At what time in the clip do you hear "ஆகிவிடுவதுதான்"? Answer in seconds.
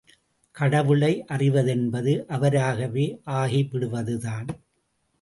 3.31-4.47